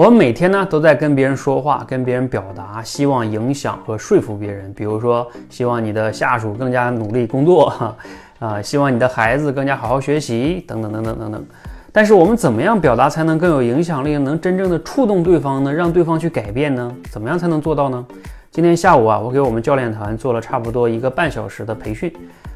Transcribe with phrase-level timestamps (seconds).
[0.00, 4.72] 我们每天呢都在跟别人说话，跟别人表达，希望影响和说服别人。
[4.72, 7.70] 比如说，希望你的下属更加努力工作，
[8.40, 11.44] 啊，希望你的孩子更加好好学习，等等等等等等。
[11.92, 15.70] 但是我们怎么样表达才能更有影响力，能真正的触动对方呢？
[15.70, 16.90] 让对方去改变呢？
[17.10, 18.02] 怎么样才能做到呢？
[18.50, 22.10] 今天下午啊，我给我们教练团做了差不多一个半小时的培训，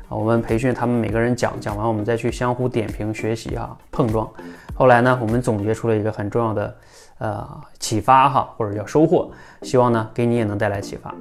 [0.08, 4.28] 我们培训他们每个人讲，讲完我们再去相互点评学习哈，碰撞。
[4.74, 6.76] 后来呢，我们总结出了一个很重要的
[7.18, 7.48] 呃
[7.78, 9.30] 启发哈，或者叫收获，
[9.62, 11.14] 希望呢给你也能带来启发。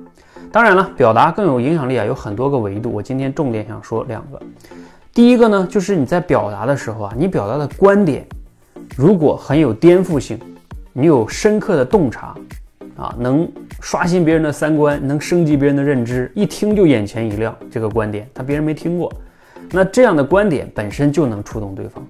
[0.52, 4.40] 当然了，表达更有影响力啊，有很多个维度，我今天重点想说两个。
[5.14, 8.28] 第一个呢，就是你在表达的时候啊，你表达的观点
[8.96, 10.40] 如果很有颠覆性，
[10.92, 12.36] 你有深刻的洞察，
[12.96, 13.50] 啊，能
[13.82, 17.56] 刷新别人的三观，能升级别人的认知，一听就眼前一亮。
[17.72, 19.12] 这个观点他别人没听过，
[19.72, 22.06] 那这样的观点本身就能触动对方。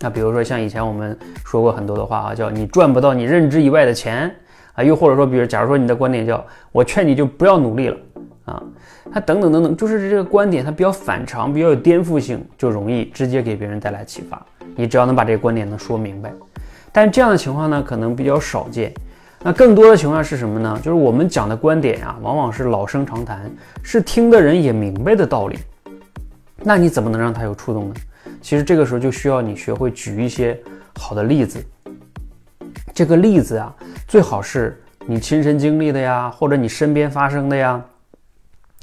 [0.00, 4.34] 那比如说像以前我们说过很多的话啊，叫你赚不到你认知以外的钱
[4.74, 7.96] 啊，又或者说，比如假如说你的观点叫我劝你就不要努力了
[8.44, 8.62] 啊。
[9.10, 14.44] 他等等等等，就是这个观点，它比较反常，比较有颠覆性，就容易直接给别人带来启发。
[14.76, 16.30] 你只要能把这个观点能说明白，
[16.92, 18.92] 但这样的情况呢，可能比较少见。
[19.40, 20.76] 那更多的情况是什么呢？
[20.82, 23.50] 就是我们讲的观点啊，往往是老生常谈，
[23.82, 25.58] 是听的人也明白的道理。
[26.56, 27.94] 那你怎么能让他有触动呢？
[28.40, 30.58] 其实这个时候就需要你学会举一些
[30.98, 31.64] 好的例子。
[32.92, 33.72] 这个例子啊，
[34.08, 37.80] 最好是你亲身经历的呀，或者你身边发生的呀。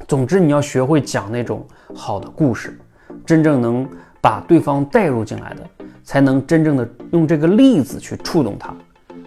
[0.07, 2.79] 总之，你要学会讲那种好的故事，
[3.25, 3.87] 真正能
[4.21, 8.73] 把对方带入进来的，才能真正的用这个例子去触动他，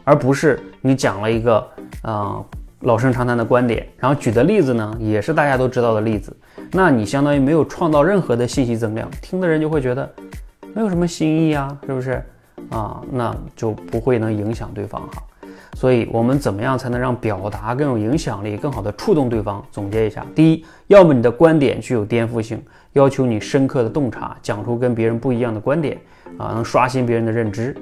[0.08, 1.68] 而不是你讲了一个
[2.00, 2.42] 啊
[2.80, 6.34] 老生常谈的观点，然后举的例子呢也是大家都知道的例子，
[6.72, 10.10] 那你相当于没有创造任何的信息增量，听的人就会觉得
[10.74, 12.24] 没有什么新意啊，是不是
[12.70, 13.02] 啊？
[13.12, 15.22] 那就不会能影响对方哈。
[15.74, 19.62] 所以，我们怎么样才能让表达更有影响力、更好的触动对方？
[19.70, 22.60] 总结一下：第一，要么你的观点具有颠覆性，
[22.94, 25.98] 要求你深刻的洞察，讲出跟别人不一样的观点，
[26.38, 27.72] 啊，能刷新别人的认知；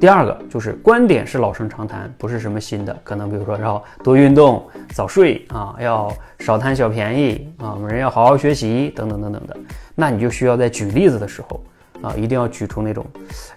[0.00, 9.56] 第二个就是观点是老生常谈，不是什么新的，可能比如说要多运动、早睡啊，要少贪小便宜啊，我们人要好好学习等等等等的。
[9.94, 11.64] 那你就需要在举例子的时候，
[12.02, 13.06] 啊，一定要举出那种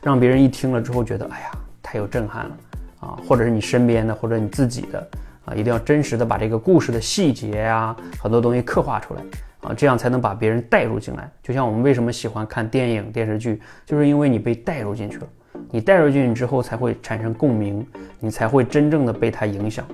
[0.02, 1.52] 让别人一听了之后觉得，哎呀，
[1.82, 2.58] 太有震撼了。
[3.02, 5.08] 啊，或者是你身边的，或者你自己的，
[5.46, 9.22] 啊，一定要真实的把这个故事的细节呀，很多东西刻画出来，
[9.62, 11.30] 啊，这样才能把别人带入进来。
[11.44, 15.28] 就像我们为什么喜欢看电影电视剧，就是因为你被带入进去了，
[15.72, 17.86] 你带入进去之后才会产生共鸣，
[18.20, 19.86] 你才会真正的被它影响，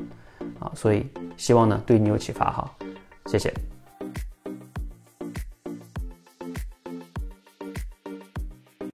[0.59, 2.72] 啊，所以希望呢对你有启发哈，
[3.26, 3.71] 谢谢。